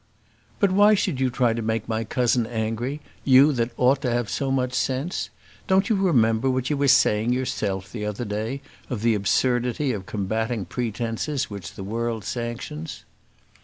[0.59, 4.31] "But why should you try to make my cousin angry; you that ought to have
[4.31, 5.29] so much sense?
[5.67, 10.07] Don't you remember what you were saying yourself the other day, of the absurdity of
[10.07, 13.05] combatting pretences which the world sanctions?"